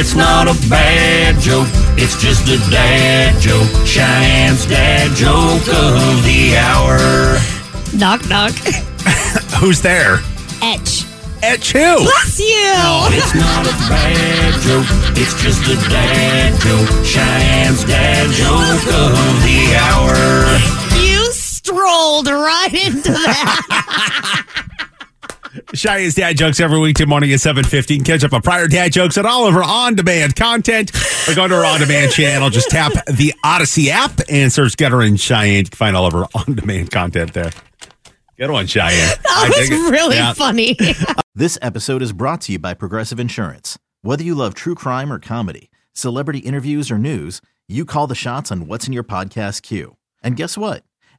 [0.00, 1.68] it's not a bad joke.
[1.98, 3.68] It's just a dad joke.
[3.86, 7.36] Cheyenne's dad joke of the hour.
[7.94, 8.52] Knock, knock.
[9.60, 10.20] Who's there?
[10.62, 11.04] Etch.
[11.42, 11.96] Etch who?
[11.98, 12.72] Bless you.
[13.12, 14.86] It's not a bad joke.
[15.20, 17.04] It's just a dad joke.
[17.04, 19.12] Cheyenne's dad joke of
[19.44, 20.16] the hour.
[21.04, 24.36] You strolled right into that.
[25.74, 28.04] Cheyenne's dad jokes every weekday morning at 7.15.
[28.04, 30.92] Catch up on prior dad jokes and all of our on-demand content.
[31.28, 32.50] Or go to our on-demand channel.
[32.50, 35.64] Just tap the Audacy app and search Getter and Cheyenne.
[35.64, 37.50] You can find all of our on-demand content there.
[38.38, 38.88] Good one, Cheyenne.
[39.28, 40.32] I That was really Yeah.
[40.32, 40.76] funny.
[41.34, 43.78] This episode is brought to you by Progressive Insurance.
[44.02, 48.50] Whether you love true crime or comedy, celebrity interviews or news, you call the shots
[48.50, 49.96] on what's in your podcast queue.
[50.22, 50.82] And guess what?